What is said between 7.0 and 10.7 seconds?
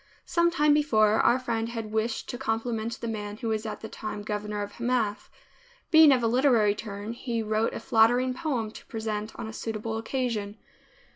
he wrote a flattering poem to present on a suitable occasion.